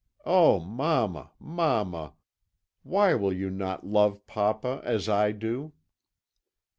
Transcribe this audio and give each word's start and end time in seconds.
Oh, 0.25 0.59
mamma, 0.59 1.29
mamma! 1.37 2.13
why 2.81 3.13
will 3.13 3.31
you 3.33 3.51
not 3.51 3.85
love 3.85 4.25
papa 4.25 4.81
as 4.83 5.07
I 5.07 5.31
do?' 5.31 5.73